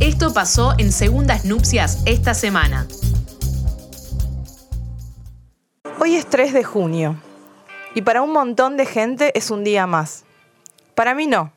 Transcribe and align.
Esto 0.00 0.34
pasó 0.34 0.74
en 0.76 0.92
Segundas 0.92 1.46
Nupcias 1.46 2.02
esta 2.04 2.34
semana. 2.34 2.86
Hoy 5.98 6.16
es 6.16 6.26
3 6.26 6.52
de 6.52 6.62
junio 6.64 7.16
y 7.94 8.02
para 8.02 8.20
un 8.20 8.30
montón 8.30 8.76
de 8.76 8.84
gente 8.84 9.32
es 9.38 9.50
un 9.50 9.64
día 9.64 9.86
más. 9.86 10.26
Para 10.94 11.14
mí 11.14 11.26
no. 11.26 11.50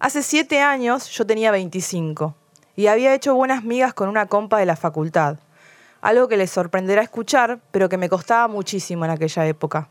Hace 0.00 0.24
siete 0.24 0.60
años 0.60 1.08
yo 1.10 1.24
tenía 1.24 1.52
25 1.52 2.34
y 2.74 2.88
había 2.88 3.14
hecho 3.14 3.36
buenas 3.36 3.62
migas 3.62 3.94
con 3.94 4.08
una 4.08 4.26
compa 4.26 4.58
de 4.58 4.66
la 4.66 4.74
facultad. 4.74 5.36
Algo 6.00 6.26
que 6.26 6.36
les 6.36 6.50
sorprenderá 6.50 7.02
escuchar, 7.02 7.60
pero 7.70 7.88
que 7.88 7.96
me 7.96 8.08
costaba 8.08 8.48
muchísimo 8.48 9.04
en 9.04 9.12
aquella 9.12 9.46
época. 9.46 9.88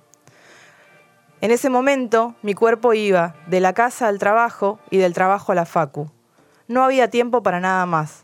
En 1.39 1.51
ese 1.51 1.69
momento 1.69 2.35
mi 2.41 2.53
cuerpo 2.53 2.93
iba 2.93 3.33
de 3.47 3.61
la 3.61 3.71
casa 3.71 4.09
al 4.09 4.19
trabajo 4.19 4.79
y 4.89 4.97
del 4.97 5.13
trabajo 5.13 5.53
a 5.53 5.55
la 5.55 5.65
facu. 5.65 6.11
No 6.71 6.85
había 6.85 7.09
tiempo 7.09 7.43
para 7.43 7.59
nada 7.59 7.85
más. 7.85 8.23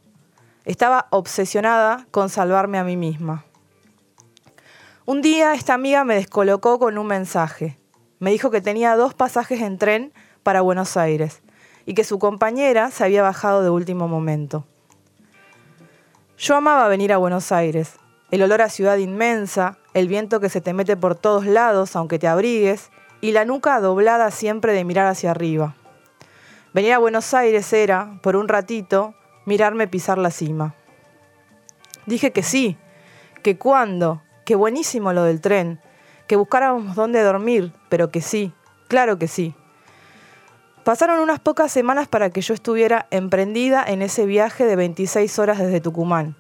Estaba 0.64 1.08
obsesionada 1.10 2.08
con 2.12 2.30
salvarme 2.30 2.78
a 2.78 2.86
mí 2.86 2.96
misma. 2.96 3.44
Un 5.06 5.22
día 5.22 5.54
esta 5.54 5.74
amiga 5.74 6.06
me 6.06 6.16
descolocó 6.16 6.80
con 6.80 6.98
un 6.98 7.08
mensaje. 7.08 7.78
Me 8.20 8.32
dijo 8.32 8.50
que 8.50 8.62
tenía 8.62 8.96
dos 8.96 9.14
pasajes 9.14 9.60
en 9.60 9.78
tren 9.78 10.14
para 10.44 10.62
Buenos 10.62 10.96
Aires 10.96 11.42
y 11.86 11.94
que 11.94 12.06
su 12.06 12.20
compañera 12.20 12.90
se 12.90 13.04
había 13.04 13.22
bajado 13.22 13.64
de 13.64 13.70
último 13.70 14.08
momento. 14.08 14.64
Yo 16.38 16.56
amaba 16.56 16.88
venir 16.88 17.12
a 17.12 17.18
Buenos 17.18 17.52
Aires, 17.52 17.96
el 18.32 18.44
olor 18.44 18.62
a 18.62 18.70
ciudad 18.70 18.96
inmensa, 18.96 19.78
el 19.94 20.08
viento 20.08 20.40
que 20.40 20.48
se 20.48 20.62
te 20.62 20.72
mete 20.72 20.96
por 20.96 21.16
todos 21.16 21.46
lados 21.46 21.98
aunque 21.98 22.18
te 22.18 22.30
abrigues, 22.30 22.92
y 23.20 23.34
la 23.34 23.44
nuca 23.44 23.78
doblada 23.82 24.32
siempre 24.32 24.72
de 24.72 24.86
mirar 24.86 25.08
hacia 25.08 25.32
arriba. 25.32 25.76
Venir 26.74 26.94
a 26.94 26.98
Buenos 26.98 27.34
Aires 27.34 27.72
era, 27.72 28.20
por 28.22 28.36
un 28.36 28.48
ratito, 28.48 29.16
mirarme 29.46 29.88
pisar 29.88 30.18
la 30.18 30.32
cima. 30.32 30.76
Dije 32.06 32.32
que 32.32 32.44
sí, 32.44 32.78
que 33.42 33.58
cuándo, 33.58 34.22
que 34.46 34.56
buenísimo 34.56 35.14
lo 35.14 35.24
del 35.24 35.42
tren, 35.42 35.80
que 36.28 36.36
buscáramos 36.36 36.96
dónde 36.96 37.22
dormir, 37.24 37.72
pero 37.90 38.12
que 38.12 38.22
sí, 38.22 38.54
claro 38.90 39.18
que 39.18 39.28
sí. 39.28 39.56
Pasaron 40.84 41.20
unas 41.20 41.40
pocas 41.40 41.72
semanas 41.72 42.08
para 42.08 42.30
que 42.30 42.42
yo 42.42 42.54
estuviera 42.54 43.08
emprendida 43.12 43.84
en 43.86 44.02
ese 44.02 44.26
viaje 44.26 44.66
de 44.66 44.76
26 44.76 45.40
horas 45.40 45.60
desde 45.60 45.82
Tucumán, 45.82 46.36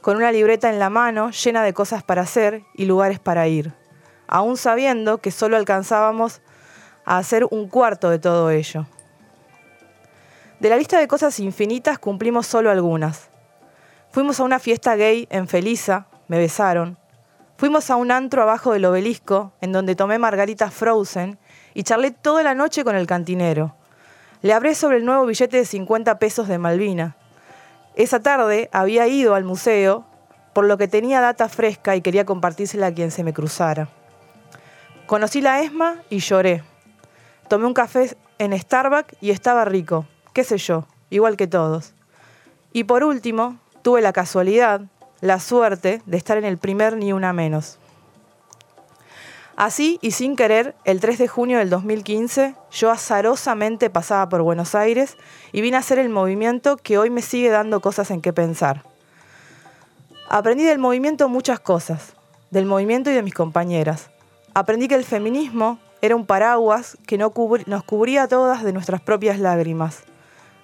con 0.00 0.16
una 0.16 0.32
libreta 0.32 0.68
en 0.70 0.80
la 0.80 0.90
mano 0.90 1.30
llena 1.30 1.62
de 1.62 1.72
cosas 1.72 2.02
para 2.02 2.22
hacer 2.22 2.62
y 2.74 2.86
lugares 2.86 3.20
para 3.20 3.46
ir, 3.46 3.72
aún 4.26 4.56
sabiendo 4.56 5.18
que 5.18 5.30
solo 5.30 5.56
alcanzábamos 5.56 6.40
a 7.04 7.18
hacer 7.18 7.46
un 7.50 7.68
cuarto 7.68 8.10
de 8.10 8.18
todo 8.18 8.50
ello. 8.50 8.86
De 10.60 10.68
la 10.68 10.76
lista 10.76 10.98
de 10.98 11.06
cosas 11.06 11.38
infinitas 11.38 12.00
cumplimos 12.00 12.46
solo 12.46 12.70
algunas. 12.70 13.28
Fuimos 14.10 14.40
a 14.40 14.42
una 14.42 14.58
fiesta 14.58 14.96
gay 14.96 15.28
en 15.30 15.46
Felisa, 15.46 16.06
me 16.26 16.38
besaron. 16.38 16.98
Fuimos 17.56 17.90
a 17.90 17.96
un 17.96 18.10
antro 18.10 18.42
abajo 18.42 18.72
del 18.72 18.84
obelisco, 18.84 19.52
en 19.60 19.70
donde 19.70 19.94
tomé 19.94 20.18
margaritas 20.18 20.74
frozen 20.74 21.38
y 21.74 21.84
charlé 21.84 22.10
toda 22.10 22.42
la 22.42 22.54
noche 22.54 22.82
con 22.82 22.96
el 22.96 23.06
cantinero. 23.06 23.76
Le 24.42 24.52
hablé 24.52 24.74
sobre 24.74 24.96
el 24.96 25.04
nuevo 25.04 25.26
billete 25.26 25.58
de 25.58 25.64
50 25.64 26.18
pesos 26.18 26.48
de 26.48 26.58
Malvina. 26.58 27.16
Esa 27.94 28.20
tarde 28.20 28.68
había 28.72 29.06
ido 29.06 29.36
al 29.36 29.44
museo, 29.44 30.06
por 30.52 30.64
lo 30.64 30.76
que 30.76 30.88
tenía 30.88 31.20
data 31.20 31.48
fresca 31.48 31.94
y 31.94 32.00
quería 32.00 32.26
compartírsela 32.26 32.88
a 32.88 32.94
quien 32.94 33.12
se 33.12 33.22
me 33.22 33.32
cruzara. 33.32 33.88
Conocí 35.06 35.40
la 35.40 35.62
ESMA 35.62 36.02
y 36.10 36.18
lloré. 36.18 36.64
Tomé 37.48 37.66
un 37.66 37.74
café 37.74 38.16
en 38.38 38.58
Starbucks 38.58 39.14
y 39.20 39.30
estaba 39.30 39.64
rico, 39.64 40.06
qué 40.38 40.44
sé 40.44 40.56
yo, 40.58 40.84
igual 41.10 41.36
que 41.36 41.48
todos. 41.48 41.94
Y 42.72 42.84
por 42.84 43.02
último, 43.02 43.58
tuve 43.82 44.00
la 44.00 44.12
casualidad, 44.12 44.82
la 45.20 45.40
suerte 45.40 46.00
de 46.06 46.16
estar 46.16 46.38
en 46.38 46.44
el 46.44 46.58
primer 46.58 46.96
Ni 46.96 47.12
Una 47.12 47.32
Menos. 47.32 47.80
Así 49.56 49.98
y 50.00 50.12
sin 50.12 50.36
querer, 50.36 50.76
el 50.84 51.00
3 51.00 51.18
de 51.18 51.26
junio 51.26 51.58
del 51.58 51.70
2015, 51.70 52.54
yo 52.70 52.92
azarosamente 52.92 53.90
pasaba 53.90 54.28
por 54.28 54.42
Buenos 54.42 54.76
Aires 54.76 55.16
y 55.50 55.60
vine 55.60 55.76
a 55.76 55.80
hacer 55.80 55.98
el 55.98 56.08
movimiento 56.08 56.76
que 56.76 56.98
hoy 56.98 57.10
me 57.10 57.20
sigue 57.22 57.48
dando 57.48 57.80
cosas 57.80 58.12
en 58.12 58.20
qué 58.20 58.32
pensar. 58.32 58.84
Aprendí 60.28 60.62
del 60.62 60.78
movimiento 60.78 61.28
muchas 61.28 61.58
cosas, 61.58 62.12
del 62.52 62.64
movimiento 62.64 63.10
y 63.10 63.14
de 63.14 63.24
mis 63.24 63.34
compañeras. 63.34 64.08
Aprendí 64.54 64.86
que 64.86 64.94
el 64.94 65.04
feminismo 65.04 65.80
era 66.00 66.14
un 66.14 66.26
paraguas 66.26 66.96
que 67.08 67.18
nos 67.18 67.32
cubría 67.32 68.22
a 68.22 68.28
todas 68.28 68.62
de 68.62 68.72
nuestras 68.72 69.00
propias 69.00 69.40
lágrimas. 69.40 70.04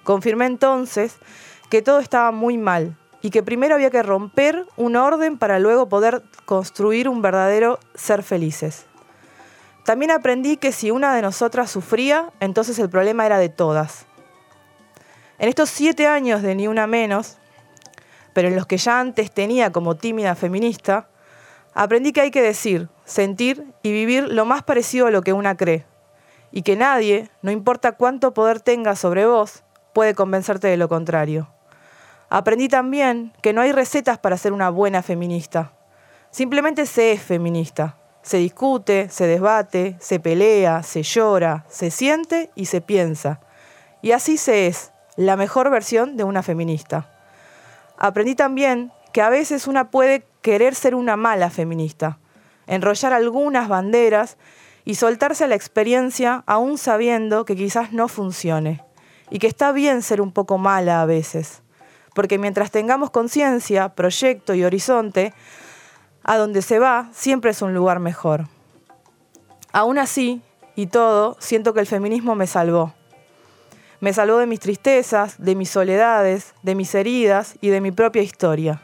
Confirmé 0.05 0.45
entonces 0.45 1.17
que 1.69 1.81
todo 1.81 1.99
estaba 1.99 2.31
muy 2.31 2.57
mal 2.57 2.95
y 3.23 3.31
que 3.31 3.41
primero 3.41 3.73
había 3.73 3.89
que 3.89 4.03
romper 4.03 4.67
un 4.77 4.95
orden 4.95 5.39
para 5.39 5.57
luego 5.57 5.89
poder 5.89 6.21
construir 6.45 7.09
un 7.09 7.23
verdadero 7.23 7.79
ser 7.95 8.21
felices. 8.21 8.85
También 9.83 10.11
aprendí 10.11 10.57
que 10.57 10.71
si 10.71 10.91
una 10.91 11.15
de 11.15 11.23
nosotras 11.23 11.71
sufría, 11.71 12.31
entonces 12.39 12.77
el 12.77 12.87
problema 12.87 13.25
era 13.25 13.39
de 13.39 13.49
todas. 13.49 14.05
En 15.39 15.49
estos 15.49 15.71
siete 15.71 16.05
años 16.05 16.43
de 16.43 16.53
Ni 16.53 16.67
Una 16.67 16.85
Menos, 16.85 17.37
pero 18.33 18.47
en 18.47 18.55
los 18.55 18.67
que 18.67 18.77
ya 18.77 18.99
antes 18.99 19.31
tenía 19.31 19.71
como 19.71 19.95
tímida 19.95 20.35
feminista, 20.35 21.09
aprendí 21.73 22.13
que 22.13 22.21
hay 22.21 22.31
que 22.31 22.43
decir, 22.43 22.89
sentir 23.05 23.73
y 23.81 23.91
vivir 23.91 24.27
lo 24.27 24.45
más 24.45 24.61
parecido 24.61 25.07
a 25.07 25.11
lo 25.11 25.23
que 25.23 25.33
una 25.33 25.57
cree, 25.57 25.83
y 26.51 26.61
que 26.61 26.75
nadie, 26.75 27.31
no 27.41 27.49
importa 27.49 27.93
cuánto 27.93 28.35
poder 28.35 28.59
tenga 28.59 28.95
sobre 28.95 29.25
vos, 29.25 29.63
puede 29.95 30.13
convencerte 30.13 30.67
de 30.67 30.75
lo 30.75 30.89
contrario. 30.89 31.47
Aprendí 32.29 32.67
también 32.67 33.31
que 33.41 33.53
no 33.53 33.61
hay 33.61 33.71
recetas 33.71 34.17
para 34.17 34.37
ser 34.37 34.51
una 34.51 34.69
buena 34.69 35.01
feminista. 35.01 35.71
Simplemente 36.31 36.85
se 36.85 37.13
es 37.13 37.21
feminista. 37.21 37.97
Se 38.21 38.37
discute, 38.37 39.07
se 39.09 39.25
debate, 39.25 39.95
se 40.01 40.19
pelea, 40.19 40.83
se 40.83 41.01
llora, 41.01 41.65
se 41.69 41.91
siente 41.91 42.51
y 42.55 42.65
se 42.65 42.81
piensa. 42.81 43.39
Y 44.01 44.11
así 44.11 44.35
se 44.35 44.67
es, 44.67 44.91
la 45.15 45.37
mejor 45.37 45.69
versión 45.69 46.17
de 46.17 46.25
una 46.25 46.43
feminista. 46.43 47.09
Aprendí 47.97 48.35
también 48.35 48.91
que 49.13 49.21
a 49.21 49.29
veces 49.29 49.65
una 49.65 49.91
puede 49.91 50.27
querer 50.41 50.75
ser 50.75 50.93
una 50.93 51.15
mala 51.15 51.49
feminista, 51.49 52.19
enrollar 52.67 53.13
algunas 53.13 53.69
banderas 53.69 54.37
y 54.83 54.95
soltarse 54.95 55.45
a 55.45 55.47
la 55.47 55.55
experiencia 55.55 56.43
aún 56.47 56.77
sabiendo 56.77 57.45
que 57.45 57.55
quizás 57.55 57.93
no 57.93 58.09
funcione, 58.09 58.84
y 59.29 59.39
que 59.39 59.47
está 59.47 59.71
bien 59.71 60.01
ser 60.01 60.21
un 60.21 60.31
poco 60.31 60.57
mala 60.57 61.01
a 61.01 61.05
veces 61.05 61.61
porque 62.15 62.39
mientras 62.39 62.71
tengamos 62.71 63.11
conciencia, 63.11 63.89
proyecto 63.89 64.55
y 64.55 64.63
horizonte, 64.63 65.33
a 66.23 66.37
donde 66.37 66.61
se 66.61 66.79
va 66.79 67.09
siempre 67.11 67.51
es 67.51 67.61
un 67.61 67.73
lugar 67.73 67.99
mejor. 67.99 68.47
Aún 69.73 69.99
así, 69.99 70.41
y 70.77 70.87
todo, 70.87 71.35
siento 71.39 71.73
que 71.73 71.81
el 71.81 71.87
feminismo 71.87 72.33
me 72.33 72.47
salvó. 72.47 72.93
Me 73.99 74.13
salvó 74.13 74.37
de 74.37 74.47
mis 74.47 74.61
tristezas, 74.61 75.35
de 75.39 75.55
mis 75.55 75.69
soledades, 75.69 76.53
de 76.63 76.73
mis 76.73 76.95
heridas 76.95 77.57
y 77.59 77.67
de 77.67 77.81
mi 77.81 77.91
propia 77.91 78.21
historia, 78.21 78.81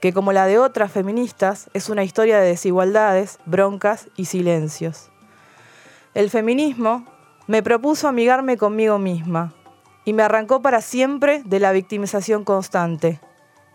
que 0.00 0.12
como 0.12 0.32
la 0.32 0.46
de 0.46 0.58
otras 0.58 0.92
feministas 0.92 1.68
es 1.74 1.88
una 1.88 2.04
historia 2.04 2.38
de 2.38 2.46
desigualdades, 2.46 3.40
broncas 3.46 4.08
y 4.16 4.26
silencios. 4.26 5.10
El 6.14 6.30
feminismo 6.30 7.04
me 7.46 7.62
propuso 7.62 8.08
amigarme 8.08 8.56
conmigo 8.56 8.98
misma, 8.98 9.52
y 10.04 10.12
me 10.12 10.22
arrancó 10.22 10.62
para 10.62 10.80
siempre 10.80 11.42
de 11.44 11.60
la 11.60 11.72
victimización 11.72 12.44
constante. 12.44 13.20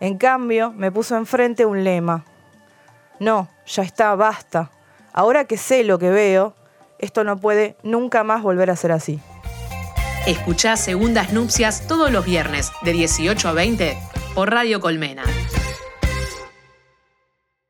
En 0.00 0.16
cambio, 0.16 0.72
me 0.72 0.90
puso 0.90 1.16
enfrente 1.16 1.66
un 1.66 1.84
lema. 1.84 2.24
No, 3.18 3.48
ya 3.66 3.82
está, 3.82 4.14
basta. 4.14 4.70
Ahora 5.12 5.44
que 5.44 5.56
sé 5.56 5.84
lo 5.84 5.98
que 5.98 6.10
veo, 6.10 6.54
esto 6.98 7.24
no 7.24 7.36
puede 7.36 7.76
nunca 7.82 8.24
más 8.24 8.42
volver 8.42 8.70
a 8.70 8.76
ser 8.76 8.92
así. 8.92 9.20
Escuchá 10.26 10.76
Segundas 10.76 11.32
Nupcias 11.32 11.86
todos 11.86 12.10
los 12.10 12.24
viernes 12.24 12.70
de 12.82 12.92
18 12.92 13.48
a 13.48 13.52
20 13.52 13.98
por 14.34 14.50
Radio 14.50 14.80
Colmena. 14.80 15.24